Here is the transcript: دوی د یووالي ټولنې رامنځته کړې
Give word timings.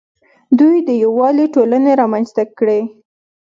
دوی 0.59 0.77
د 0.87 0.89
یووالي 1.03 1.45
ټولنې 1.53 1.91
رامنځته 2.01 2.43
کړې 2.57 2.81